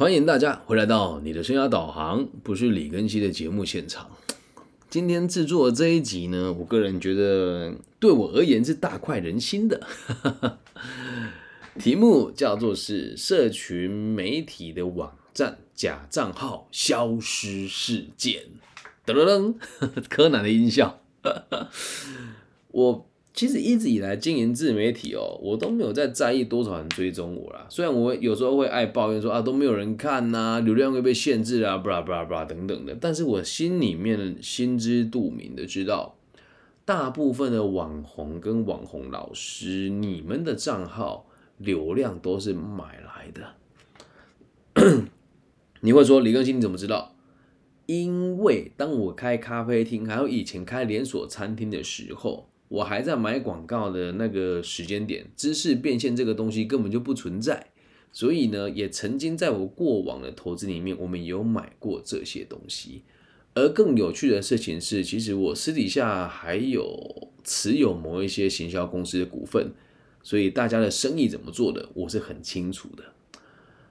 [0.00, 4.10] 欢迎大家回来到你的生涯导航，不是李根熙的节目现场。
[4.88, 9.86] 今天制作这一集呢，我个人觉得对我而言是大快人心的。
[11.78, 18.44] 题目叫做是社群媒体的网站假账号消失事件。
[19.04, 19.54] 噔噔噔，
[20.08, 21.02] 柯南的音效。
[22.72, 27.64] 我其实一直以来经营自媒体哦，我都没有在在意多少人追踪我啦。
[27.70, 36.16] 虽然我有时候会爱抱怨说啊都没有人看呐，流量会被限制啊，布拉布拉布拉等等的，但是我心里面心知肚明的知道，
[36.84, 41.26] 大部分的网红跟网红老师，你们的账号
[41.56, 43.54] 流量都是买来的。
[45.82, 47.14] 你会说李更新你怎么知道？
[47.86, 57.66] 因为当我开咖啡厅，还有以前开连锁餐厅的时候，我还在买广告的那个时间点，知识变现这个东西根本就不存在。
[58.12, 63.02] 所以呢，也曾经在我过往的投资里面，我们有买过这些东西。
[63.54, 69.72] 而更有趣的事情是，其实我私底下还有持有某一些行销公司的股份，
[70.22, 73.02] 所以大家的生意怎么做的，我是很清楚的。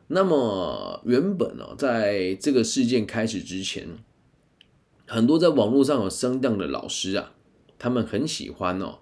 [0.07, 3.87] 那么原本呢，在这个事件开始之前，
[5.05, 7.33] 很多在网络上有声量的老师啊，
[7.79, 8.99] 他们很喜欢哦，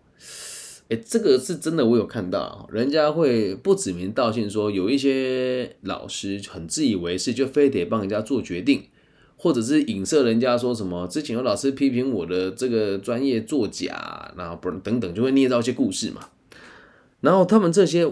[0.88, 8.86] 哎，这个是真的，我有看到，人家会不指名道姓说，有一些老师很自以为是，就非得帮人家做决定，
[9.36, 16.30] 或者是影射人家说什么，之前有老师批评我的这个专业作假，然后不等等，就会捏造一些故事嘛，
[17.20, 18.10] 然后他们这些。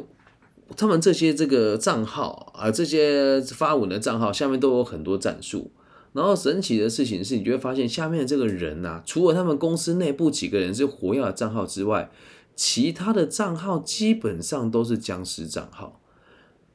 [0.76, 5.70] 他们这些这个账号啊，这些发文的账号下面都有很多战术。
[6.16, 12.10] 然后神奇的事情是，你就会发现下面的这个人呐，除了他们公司内部几个人是活跃的账号之外，
[12.56, 16.02] 其他的账号基本上都是僵尸账号。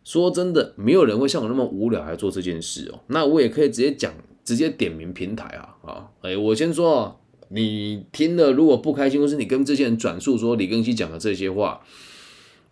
[0.04, 3.00] 说真的，没有人会像我那么无聊来做这件事哦。
[3.06, 4.12] 那我也可以直接讲，
[4.44, 6.10] 直接点名平台啊啊！
[6.20, 11.80] 哎，我先说，你听了如果不开心，或是你跟这些人转述说李根熙讲的这些话。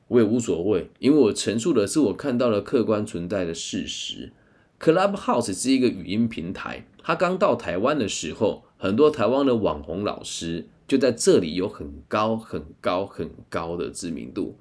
[0.09, 4.32] 我也无所谓，因为我陈述的是我看到了客观存在的事实。
[4.81, 14.56] Clubhouse 是一个语音平台，它刚到台湾的时候，很多台湾的网红老师就在这里有很高、很高、很高的知名度。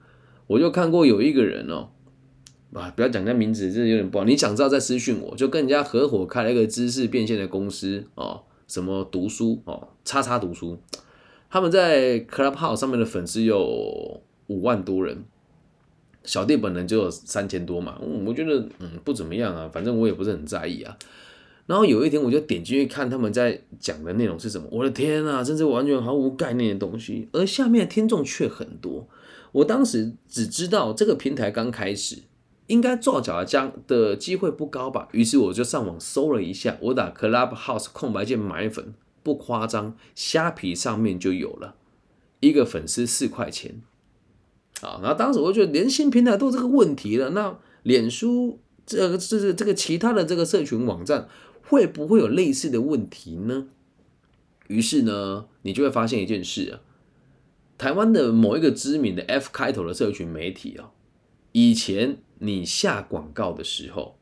[0.48, 1.90] 我就看过有一个人哦，
[2.74, 4.26] 啊，不要讲人家名字，这有点不好。
[4.26, 10.80] 你想知道再私讯我，就跟人家合伙开了一个知识变现的公司哦，什么读书哦，叉叉读书，
[11.50, 15.26] 他们在 Clubhouse 上面的粉丝有五万多人。
[16.28, 20.96] 小弟本人就有三千多嘛，我觉得嗯不怎么样啊，反正我也不是很在意啊。
[21.66, 27.28] 然后有一天我就点进去看他们在讲的内容是什么，我的天啊，真是完全毫无概念的东西。
[27.32, 29.08] 而下面的听众却很多，
[29.54, 32.24] 我当时只知道这个平台刚开始，
[32.68, 35.08] 应该做脚的的机会不高吧。
[35.14, 38.94] 于是我就上网搜了一下，我打 Clubhouse 空白键买粉，
[39.24, 41.76] 不夸张，虾皮上面就有了
[42.40, 43.82] 一个粉丝四块钱。
[44.82, 51.28] 啊，然后当时我就觉得连新平台都这个问题了，那脸书这个这是这个其他的这个社群网站
[51.64, 53.68] 会不会有类似的问题呢？
[54.68, 56.80] 于是呢，你就会发现一件事啊，
[57.78, 60.92] 台湾的某一个知名的 F 开头的社群媒体啊，
[61.54, 64.20] 以前你下广告的时候，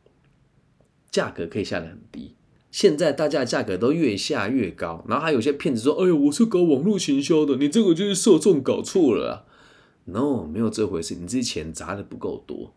[1.12, 2.36] 价格可以下得很低，
[2.72, 9.32] 现在大家价格都越下越高，然后还有些骗子说，哎呦，我是搞网络行销的，你这个就是受众搞错了。
[9.34, 9.46] 啊
[10.06, 11.16] No，没有这回事。
[11.16, 12.74] 你之前砸的不够多。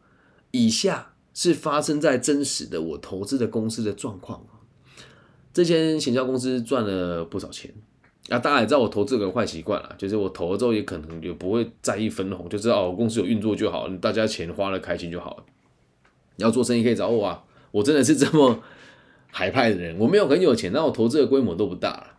[0.50, 4.43] 以下是发生在真实的我投资的公司的状况
[5.53, 7.71] 这间行销公司赚了不少钱
[8.31, 15.44] 啊，大家也知道我投资个坏习惯了，就是我投了之后也可能就不会在意分红，就知道哦，公司有运作就好，大家钱花了开心就好了。
[16.37, 18.62] 要做生意可以找我啊，我真的是这么
[19.31, 19.99] 海派的人。
[19.99, 22.19] 我没有很有钱，但我投资的规模都不大了。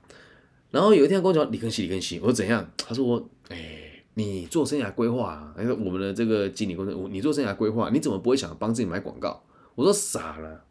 [0.69, 2.69] 然后有一天跟我讲李根熙，李根熙，我说怎样？
[2.77, 3.88] 他说我哎。
[4.19, 5.55] 你做生涯规划啊？
[5.57, 9.41] 我们的这个经理公司，你做生涯规划，你怎么不会想帮自己买广告？
[9.75, 10.65] 我说傻了，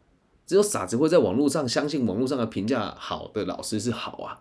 [0.45, 4.39] 只有傻子会在网络上相信网络上的评价好的老师是好啊。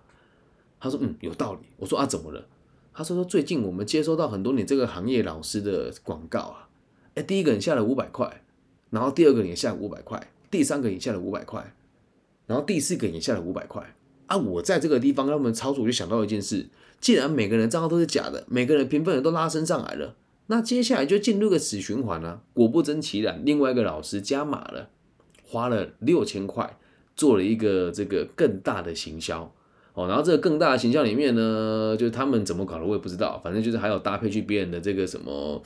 [0.78, 1.60] 他说嗯，有道理。
[1.78, 2.44] 我说啊，怎么了？
[2.92, 6.68] 他说说最近我们接收到很多你这个行业老师的广告啊，
[7.14, 8.42] 哎，第一个人下了五百块，
[8.90, 11.74] 然后第二个也下了五百块，第三个也下了五百块，
[12.46, 13.94] 然后第四个也下了五百块。
[14.26, 16.68] 啊，我在这个地方，他们操作就想到一件事。
[17.00, 20.14] 既然每个人账号都是假的，每个人评分也都拉升上来了，
[20.48, 22.42] 那接下来就进入个死循环了。
[22.54, 24.88] 果不真其然，另外一个老师加码了，
[25.46, 26.78] 花了六千块
[27.14, 29.52] 做了一个这个更大的行销
[29.94, 30.08] 哦。
[30.08, 35.62] 然后这个更大的行销里面呢，就是他们怎么搞的我也不知道，反正就是还有搭配去别人的这个什么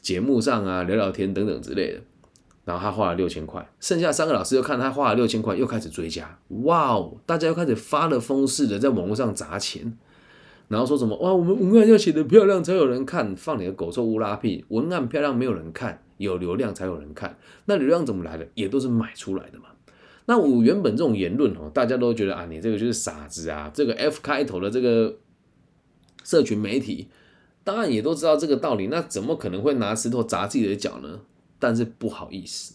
[0.00, 2.00] 节目上啊聊聊天等等之类的。
[2.62, 9.98] 然后他花了六千块，剩下三个老师又看他花了六千块，又开始追加，哇哦，大家又开始发了疯似的在网络上砸钱，
[10.70, 18.46] 然后说什么哇，我们文案要写的漂亮才有人看，放你的狗臭乌拉屁，文案漂亮没有人看，有流量才有人看，那流量怎么来的？
[18.54, 19.64] 也都是买出来的嘛。
[20.26, 25.16] 那我原本这种言论哦，大家都觉得啊，你这个就是傻子啊，这个 F 开头的这个
[26.22, 27.08] 社群媒体，
[27.64, 31.22] 当然也都知道这个道理，那怎么可能会拿石头砸自己的脚呢？
[31.58, 32.74] 但是不好意思，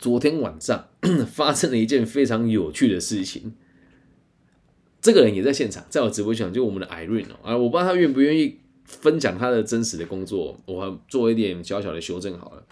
[0.00, 0.88] 昨天晚上
[1.30, 3.54] 发生了一件非常有趣的事情。
[5.04, 12.64] 这个人也在现场，在我直播间，就我们的 Irene 哦，啊，我不知道他愿不愿意分享他的真实的工作，我做一点小小的修正好了。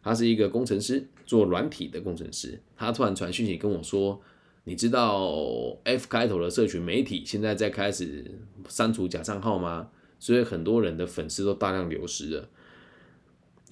[0.00, 2.60] 他是一个工程师，做软体的工程师。
[2.76, 4.20] 他突然传讯息跟我说
[4.62, 5.34] ：“你知道
[5.82, 8.30] F 开头的社群媒体现在在开始
[8.68, 9.88] 删除假账号吗？
[10.20, 12.48] 所以很多人的粉丝都大量流失了。”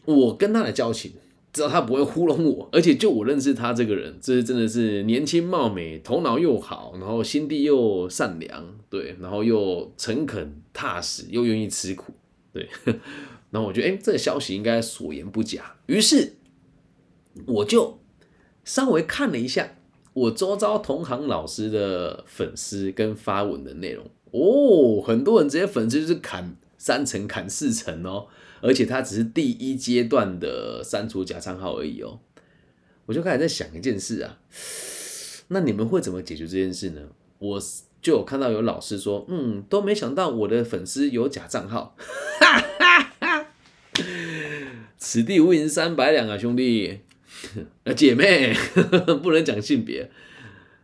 [0.04, 1.12] 我跟他的交情，
[1.52, 12.12] 知道他不会糊弄我，而且就我认识他这个人，这是真的是年轻貌美，头脑又好，然后心地又善良，对，然后又诚恳踏实，又愿意吃苦，
[12.52, 12.68] 对。
[13.50, 16.34] 然后我觉得，哎，这个消息应该所言不假，于是
[17.46, 17.98] 我就
[18.62, 19.76] 稍微看了一下
[20.12, 28.28] 我周遭同行老师的粉丝跟发文的内容，哦，很多人直接粉丝就是砍三层、砍四层哦。
[28.60, 32.20] 而且它只是第一阶段的删除假账号而已哦，
[33.06, 34.38] 我就开始在想一件事啊，
[35.48, 37.00] 那你们会怎么解决这件事呢？
[37.38, 37.62] 我
[38.02, 41.96] 就有看到有老师说，嗯，都没想到我的粉丝有假账号，
[42.40, 43.46] 哈哈哈，
[44.96, 47.00] 此地无银三百两啊，兄弟，
[47.84, 48.54] 呃， 姐妹，
[49.22, 50.10] 不能讲性别，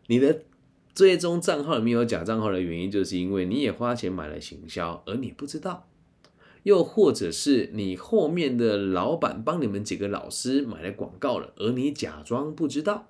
[0.08, 0.42] 你的
[0.94, 5.86] 最终账号里面有假账号的原因，就是因为你也花钱买了行销，而你不知道。
[6.66, 13.06] 又或者是你后面的老板帮你们几个老师买了广告了，而你假装不知道。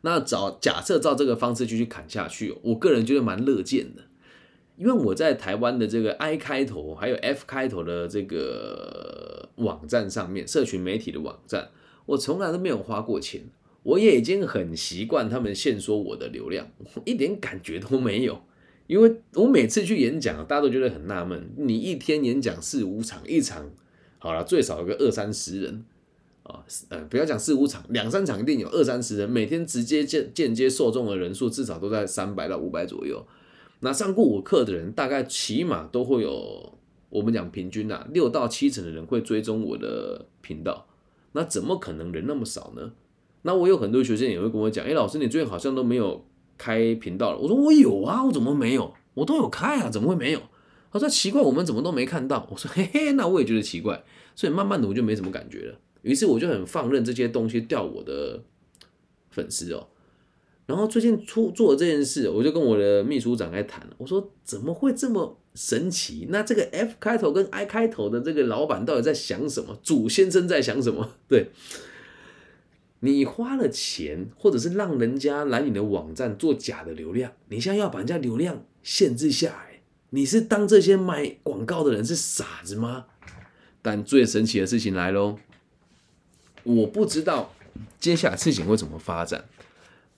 [0.00, 4.02] 那找假设照这个方式继续砍下去，我个人觉得蛮乐见的，
[4.76, 11.70] 因为我在台湾的这个 I 开头还有 F 开头的这个网站上面，社群媒体的网站，
[12.06, 13.42] 我从来都没有花过钱，
[13.84, 16.66] 我也已经很习惯他们限缩我的流量，
[17.04, 18.42] 一点感觉都没有。
[18.92, 23.70] 因为我每次去演讲，大家都觉得很纳闷，你一天演讲四五场，一场
[24.18, 25.82] 好了最少有个二三十人
[26.42, 33.26] 啊，呃，不要讲四五场，两三场一定有二三十人，每天直接间间接受众的人数至少都在三百到五百左右。
[33.80, 36.78] 那上过我课的人，大概起码都会有，
[37.08, 40.86] 我们讲平均啊，六到七成的人会追踪我的频道。
[41.32, 42.92] 那怎么可能人那么少呢？
[43.40, 46.26] 那我有很多学生也会跟我讲，哎，老师你最近好像都没有。
[46.56, 48.94] 开频道了，我说我有啊，我怎么没有？
[49.14, 50.40] 我都有开啊，怎么会没有？
[50.92, 52.46] 他说奇怪，我们怎么都没看到？
[52.50, 54.04] 我说嘿嘿，那我也觉得奇怪，
[54.34, 55.78] 所以慢慢的我就没什么感觉了。
[56.02, 58.42] 于是我就很放任这些东西掉我的
[59.30, 59.88] 粉丝哦。
[60.66, 66.26] 然后最近出做这件事，我就跟我的秘书长在谈，我说怎么会这么神奇？
[66.30, 69.78] 那这个 F 开头跟 I 开头的这个老板到底在想什么？
[69.82, 71.16] 主先生在想什么？
[71.28, 71.50] 对。
[73.04, 83.06] 你花了钱，或者是让人家来你的网站做假的流量，你现在要把人家流量限制下来，你是当这些卖广告的人是傻子吗？
[83.82, 85.36] 但最神奇的事情来喽，
[86.62, 87.52] 我不知道
[87.98, 89.46] 接下来事情会怎么发展，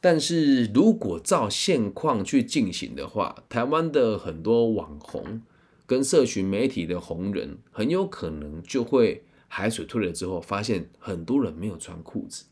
[0.03, 5.41] 但是如果照现况去进行的话，台湾的很多网红
[5.87, 12.45] 跟社群媒体的红人，很有可能就会海水退了之后，发现很多人没有穿裤子。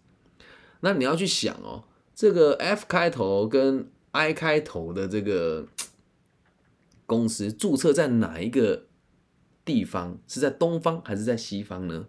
[0.84, 5.68] 那你要去想哦，这个 F 开头跟 I 开头的这个
[7.06, 8.86] 公司注册在哪一个
[9.64, 10.18] 地方？
[10.26, 12.08] 是在东方还是在西方呢？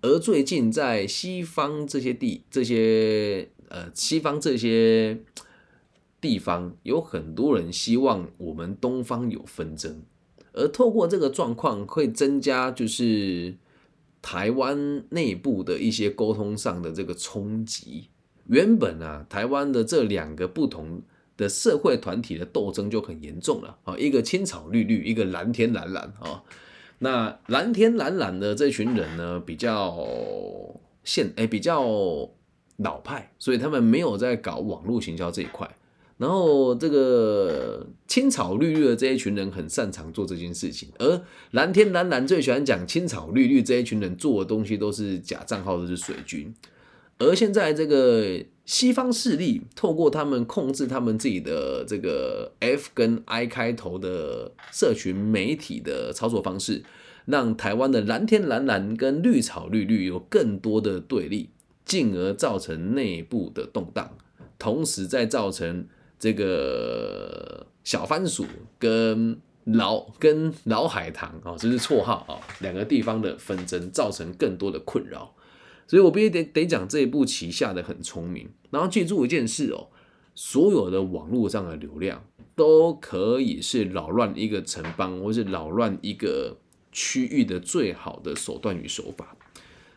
[0.00, 5.20] 而最近在西方这些地、这些呃西方这些
[6.20, 10.02] 地方，有很多人希望我们东方有纷争，
[10.54, 13.56] 而透过这个状况会增加就是。
[14.20, 18.08] 台湾内部的一些沟通上的这个冲击，
[18.46, 21.02] 原本啊，台湾的这两个不同
[21.36, 26.42] 的社会团体的斗争就很严重了啊，一个青草绿绿，一个蓝天蓝蓝啊。
[26.98, 30.06] 那蓝天蓝蓝的这群人呢，比较
[31.04, 31.82] 现哎比较
[32.78, 35.70] 老派，所以他们没有在搞网络行销这一块。
[36.18, 46.54] 然后这个青草绿绿的这一群人很擅长做这件事情，而蓝天蓝蓝最喜欢讲青草绿绿这一群人做的东西都是假账号，都是水军。
[47.18, 56.82] 而现在这个西方势力透过他们控制他们自己的这个 F 跟 I 开头的社群媒体的操作方式，
[57.24, 61.48] 让台湾的蓝天蓝蓝跟绿草绿绿有更多的对立，
[61.86, 64.16] 进而造成内部的动荡，
[64.58, 65.86] 同时再造成
[66.18, 68.46] 这个小番薯
[68.78, 75.34] 跟老跟老海棠啊，这是绰号啊，两个地方的纷争，造成更多的困扰。
[75.88, 79.88] 所以我必须得得讲这一步棋下的很聪明，然后记住一件事哦，
[80.34, 86.56] 所有的网络上的流量都可以是扰乱一个城邦或是扰乱一个
[86.90, 89.36] 区域的最好的手段与手法。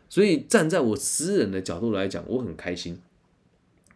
[0.08, 3.00] 所以站在我私人的角度来讲，我很开心，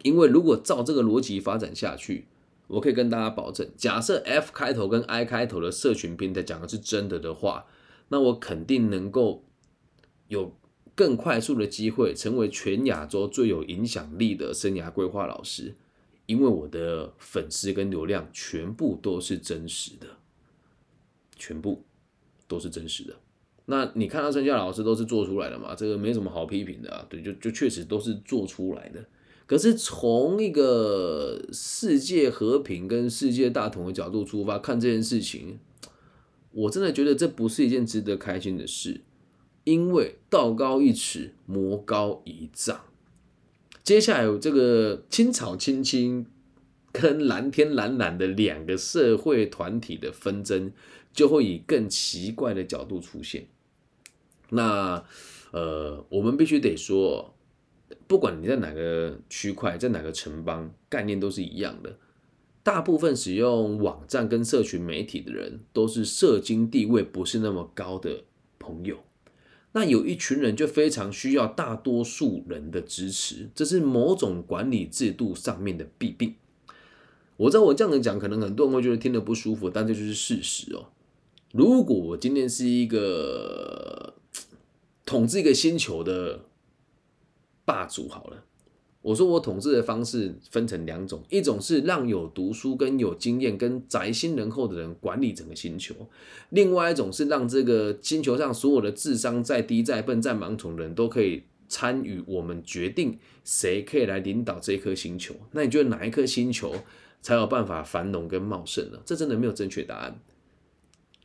[0.05, 2.29] 因为如果照这个逻辑发展下去，
[2.69, 7.67] 我可以跟大家保证，假设 F 开头跟 I 开头的社群平台讲的是真的的话，
[8.11, 9.43] 那我肯定能够
[10.29, 10.57] 有。
[10.97, 15.75] 更快速的机会成为全亚洲最有影响力的生涯规划老师，
[16.27, 20.07] 因为我的粉丝跟流量全部都是真实的，
[21.35, 21.83] 全部
[22.47, 23.17] 都是真实的。
[23.65, 25.75] 那你看到生涯老师都是做出来的嘛？
[25.75, 27.05] 这个没什么好批评的啊。
[27.11, 29.05] 对，就就确实都是做出来的。
[29.47, 35.59] 可是从一个世界和平跟世界大同的角度出发看这件事情，
[36.53, 39.03] 我真的觉得这不是一件值得开心的事。
[39.65, 42.81] 因为道高一尺，魔高一丈。
[43.83, 46.27] 接下来有这个青草青青
[46.93, 50.71] 跟蓝天蓝蓝的两个社会团体的纷争，
[51.13, 53.47] 就会以更奇怪的角度出现。
[54.51, 55.05] 那
[55.53, 57.34] 呃，我们必须得说，
[58.07, 61.97] 不管你在哪个区块，在哪个城邦，概念都是一样的。
[62.63, 68.25] 大部分使用网站跟社群媒体的人，都是社经地位不是那么高的
[68.59, 68.99] 朋友。
[69.73, 76.37] 那有一群人就非常需要大多数人的支持，这是某种管理制度上面的弊病。
[77.37, 80.87] 我知道我这样子讲，可能很多人会觉得听得不舒服，但这就是事实哦。
[81.53, 84.15] 如果我今天是一个
[85.05, 86.45] 统治一个星球的
[87.65, 88.45] 霸主，好了。
[89.03, 95.95] 我说我统治的方式分成两种，一种是让有读书跟有经验跟宅心仁厚的人管理整个星球，
[96.49, 105.35] 另外一种是让这个星球上所有的智商再低再笨再盲从的人都可以参与我们决定谁可以来领导这颗星球。
[105.51, 106.75] 那你觉得哪一颗星球
[107.21, 108.99] 才有办法繁荣跟茂盛呢？
[109.05, 110.19] 这真的没有正确答案，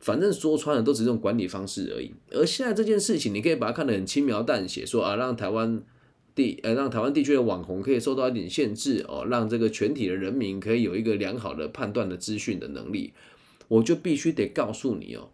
[0.00, 2.12] 反正说穿了都只是这种管理方式而已。
[2.30, 5.82] 而现在这件事情，你可以把它看得很轻描淡写，说啊让台湾。
[6.40, 13.12] 地呃，让台湾地区的网红可以受到一点限制哦，让这个全体的人民可以有一个良好的判断的资讯的能力，
[13.68, 15.28] 我就必须得告诉你哦，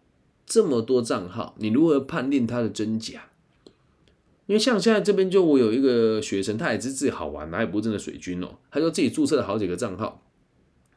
[0.45, 3.29] 这么多账号，你如何判定它的真假？
[4.47, 10.23] 因为像现在这边就我有一个学生，他也是自己好玩，哪也不是真的水军哦，他就自己注册了好几个账号，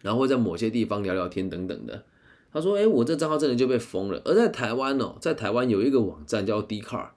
[0.03, 2.05] 然后会在某些地方聊聊天等等的。
[2.53, 7.15] 他说：“哎，我这账号真的就被封了。”而在台湾哦，在台湾有一个网站叫 d c a r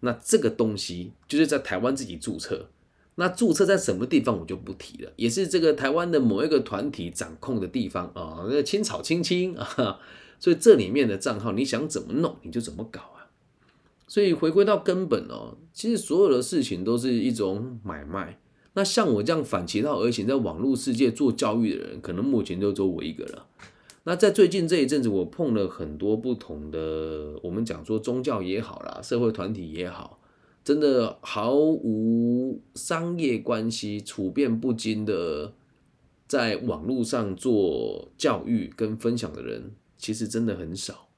[0.00, 2.68] 那这个东西就是在台湾自己注册，
[3.16, 9.98] 那注册在什么地方我就不提了，也是这个台湾的某一个团体掌控的地方啊，那青草青青啊，
[10.38, 13.26] 所以这里面的账号你想怎么弄你就怎么搞啊。
[14.06, 18.38] 所以回归到根本哦，其实所有的事情都是一种买卖。
[18.74, 23.46] 那像我这样反其道而行，在网络世界做教育的人，可能目前就只有我一个了。
[24.08, 30.20] 那在最近这一阵子，我碰了很多不同的，我们讲说宗教也好啦，社会团体也好，
[30.62, 35.54] 真的毫无商业关系、处变不惊的，
[36.28, 41.08] 在网络上做教育跟分享的人，其实真的很少。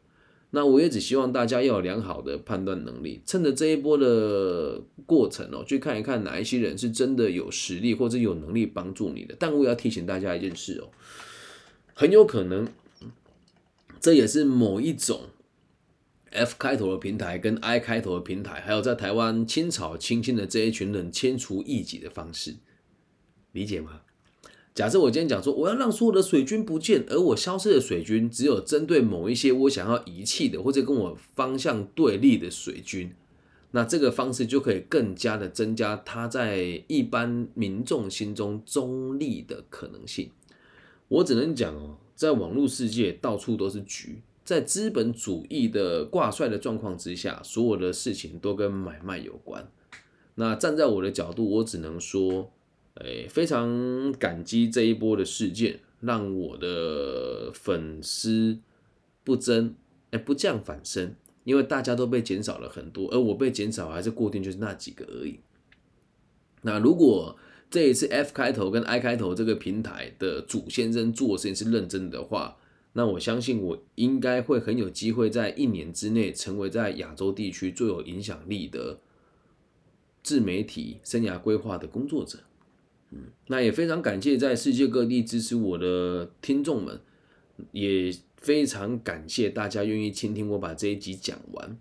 [0.52, 9.37] 那我也只希望大家要有良好的判断能力，趁着这一波的过程哦，去看一看哪一些人是真的有实力或者有能力帮助你的。
[9.38, 10.88] 但我也要提醒大家一件事哦。
[11.92, 12.64] 很有可能，
[14.00, 15.28] 这也是某一种
[16.31, 22.57] F 开头的平台跟 I 开头的平台，还有在台湾清草清清的这一群人迁除异己的方式，
[23.52, 24.02] 理解吗？
[24.75, 33.12] 假设我今天讲说，我要让所有的水军不见，而我消失的水军只有针对某一些我想要遗弃的或者跟我方向对立的水军，
[33.73, 40.31] 那这个方式就可以更加的增加他在一般民众心中中立的可能性。
[41.09, 49.71] 我只能讲哦，在网络世界到处都是局，在资本主义的挂帅的状况之下，所有的事情都跟买卖有关。
[50.35, 52.51] 那站在我的角度，我只能说，
[52.95, 58.59] 哎，非常感激这一波的事件，让我的粉丝
[59.23, 59.77] 不增，
[60.11, 65.39] 哎，不降反升，因为大家都被减少了很多，而我被减少还是固定就是那几个而已。
[66.63, 67.37] 那如果
[67.71, 72.57] 这一次 F 开头跟 I 开头这个平台的主先生做事情是认真的话，
[72.95, 79.01] 那我相信我应该会很有机会在一年之内成为在亚洲地区最有影响力的
[80.23, 82.39] 自媒体生涯规划的工作者。
[83.11, 87.01] 嗯，那也非常感谢在世界各地支持我的听众们，
[87.73, 91.79] 也非常感谢大家愿意倾听我把这一集讲完。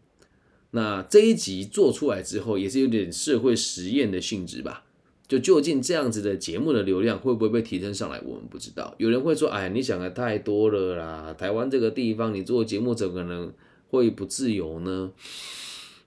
[0.72, 4.84] 那这一集做出来之后，也是有点社会实验的性质吧。
[5.28, 8.96] 就究竟这样子的节目的流量会不会被提升上来，我们不知道。
[8.98, 11.34] 有人会说：“哎，你想的太多了啦！
[11.34, 13.52] 台湾这个地方，你做节目怎么可能
[13.90, 15.12] 会不自由呢？”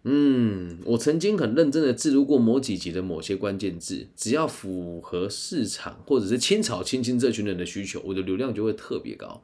[0.04, 9.42] 嗯，我曾经很认真的记录过某几集的某些关键字，只要符合市场或者是青草青青这群人的需求，我的流量就会特别高。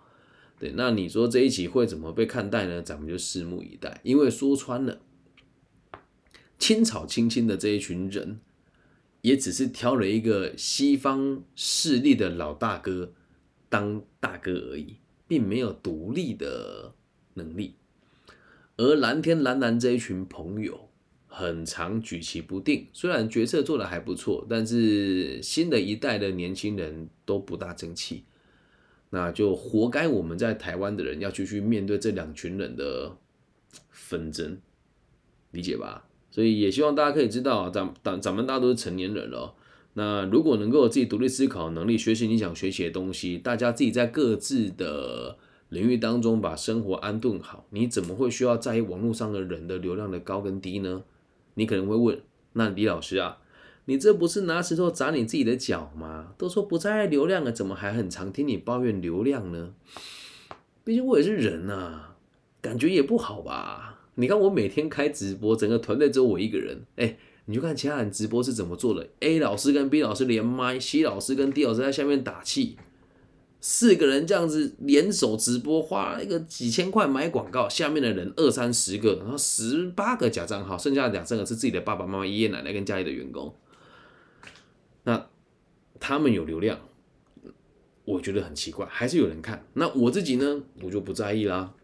[0.58, 2.80] 对，那你说这一集会怎么被看待呢？
[2.80, 4.00] 咱们就拭目以待。
[4.02, 5.00] 因为说穿了，
[6.58, 8.40] 青草青青的这一群人。
[9.26, 13.12] 也只是挑了一个西方势力的老大哥
[13.68, 16.94] 当大哥而已，并没有独立的
[17.34, 17.74] 能力。
[18.76, 20.88] 而蓝天蓝蓝这一群朋友，
[21.26, 22.86] 很常举棋不定。
[22.92, 28.22] 虽然决策做的还不错，但是新的一代的年轻人都不大争气，
[29.10, 33.16] 那就活该我们在台湾的人要继续面对这两群人的
[33.90, 34.56] 纷争，
[35.50, 36.06] 理解吧？
[36.36, 39.54] 所以也希望大家可以知道，咱咱咱们大家都是成年人了。
[39.94, 45.38] 那如果能够有自己独立思考能力，学习你想学习的东西，大家自己在各自的
[45.70, 51.04] 领域当中把生活安顿好，你怎么会需要在意网络上的人的流量的高跟低呢？
[51.54, 52.20] 你可能会问，
[52.52, 53.38] 那李老师啊，
[53.86, 56.34] 你这不是拿石头砸你自己的脚吗？
[56.36, 59.72] 都说不在意流量了，怎么还很常听你抱怨流量呢？
[60.84, 62.08] 毕竟我也是人呐，
[62.60, 63.95] 感觉也不好吧。
[64.16, 66.84] 你看我每天开直播，整个团队只有我一个人。
[66.96, 69.08] 哎，你就看其他人直播是怎么做的。
[69.20, 72.76] A 老师跟 B 老师连麦，C 老师跟 D 老师在下面打气，
[73.60, 83.54] 四个人这样子联手直播，花一个几千块买广告，下面的人二三十个，然后十八个假账号，剩下两三个是自己的爸爸妈妈、爷爷奶奶跟家里的员工。
[85.04, 85.28] 那
[86.00, 86.78] 他们有流量，
[88.04, 89.64] 我觉得很奇怪，还是有人看。
[89.74, 91.74] 那我自己呢，我就不在意啦。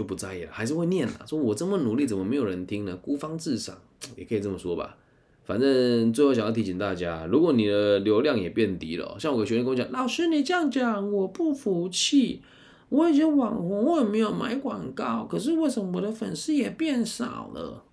[0.00, 1.26] 就不在意了，还是会念了。
[1.26, 2.96] 说我这么努力，怎么没有人听呢？
[2.96, 3.76] 孤芳自赏
[4.16, 4.96] 也可以这么说吧。
[5.44, 12.40] 反正最后想要提醒大家，如果你的流量也变低了，像我的学员跟我讲，老师你这样讲我不服气。
[12.88, 17.84] 我以前网红，我也没有买广告，可是为什么我的粉丝也变少了？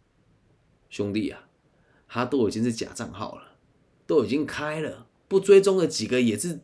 [0.90, 1.42] 兄弟啊，
[2.08, 3.42] 他都已经是假账号了，
[4.06, 6.62] 都已经开了，不追踪的几个也是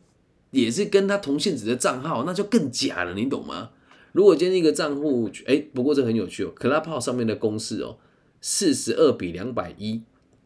[0.52, 3.72] 也是跟他同性质的账号，那就更假了，你懂吗？
[4.14, 7.98] 如果今天一个账户，哎，不过这很有趣哦，Clubhouse 上面的公式哦，
[8.40, 10.02] 四十二比两百一，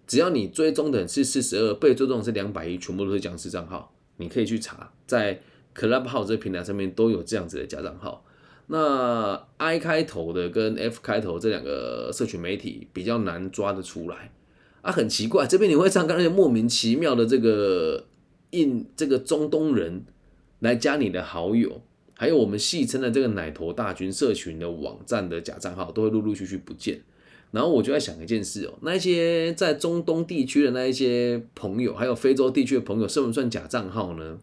[0.07, 5.43] 只要你追踪的是四十二，被追踪的是两百一，全部都是僵尸账号，你可以去查，在
[5.75, 8.25] Clubhouse 这个平台上面都有这样子的假账号。
[8.69, 14.33] 那 I 开头的跟 F 开头这两个社群媒体比较难抓得出来
[14.81, 18.07] 啊，很奇怪，这边你会看到那些莫名其妙的这个
[18.53, 20.07] 印这个中东人
[20.61, 21.83] 来加你的好友。
[22.21, 27.01] 还有我们戏称的这个奶头大军社群的网站的假账号，都会陆陆续续不见。
[27.53, 34.37] 然后我就在想一件事哦，那些在中东地区的那一些朋友，还有非洲地区的朋友，算不算假账号呢？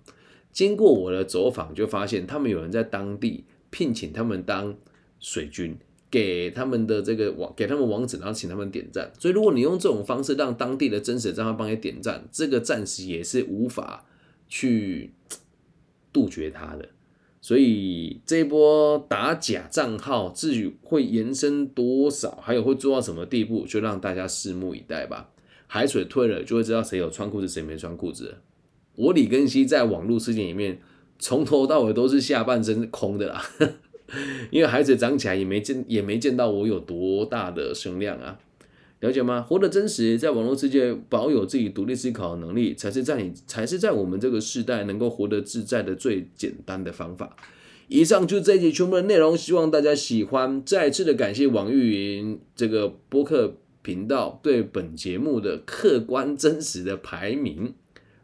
[0.54, 4.74] 经过我的走访，就发现他们有人在当地聘请他们当
[5.20, 5.78] 水军，
[6.10, 9.12] 给他们的这个网，给他们网址，然后请他们点赞。
[9.20, 14.06] 所以如果你用这种方式让当地的真实账号帮你点赞，这个暂时也是无法
[14.48, 15.12] 去
[16.14, 16.88] 杜绝它的。
[17.46, 25.30] 所以这一波打假账号，至于会延伸多少，还有会做到什么地步，就让大家拭目以待吧。
[25.68, 28.38] 海水退了，就会知道谁有穿裤子，谁没穿裤子。
[28.96, 30.82] 我李根熙在网络世界里面，
[31.20, 33.46] 从头到尾都是下半身空的啦，
[34.50, 38.40] 因为海水涨起来也没见，也没见到我有多大的声量啊。
[39.02, 39.42] 了解吗？
[39.42, 47.36] 活得真实，在网络世界保有自己独立思考的能力，才是在你，才是在我们这个时代能够活得自在的最简单的方法。
[47.88, 50.64] 以上就这一集全部的内容，希望大家喜欢。
[50.66, 57.76] 再次的感谢网易云这个播客频道对本节目的客观真实的排名，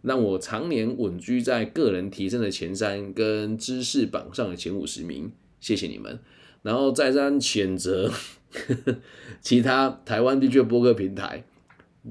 [0.02, 5.32] 让我常年稳居在个人提升的前三跟知识榜上的前五十名。
[5.60, 6.18] 谢谢你们，
[6.62, 8.12] 然后再三谴责。
[9.42, 11.44] 其他台湾地区的播客平台，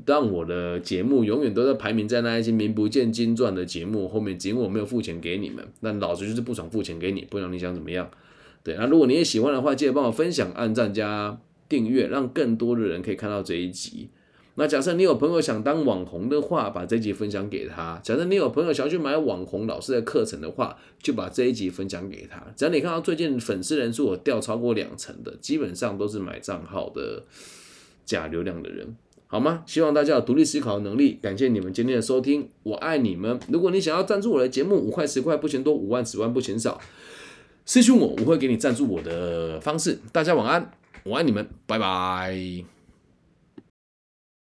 [0.07, 8.11] 让我的节目永远都在排名在那一些名不见经传的节目后面，尽管我没有付钱给你们，那老子就是不想付钱给你，不然你想怎么样？
[8.65, 14.09] 对，那如果你也喜欢的话，记得帮我分享、按赞加订阅，让更多的人可以看到这一集。
[14.61, 22.45] 那假设你有朋友想当网红的话，把这集分享给他；假设你有朋友想去买网红老师的课程的话，就把这一集分享给他。
[22.55, 27.25] 只要你看到最近粉丝人数有掉超过两成的，基本上都是买账号的
[28.05, 28.95] 假流量的人，
[29.29, 29.63] 好吗？
[29.65, 31.19] 希望大家有独立思考的能力。
[31.23, 33.41] 感谢你们今天的收听，我爱你们。
[33.49, 36.79] 如果你想要赞助我的节目，五块十块不嫌多，五万十万不嫌少，
[37.65, 39.99] 私信我，我会给你赞助我的方式。
[40.13, 40.71] 大家晚安，
[41.05, 42.80] 我爱你们，拜拜。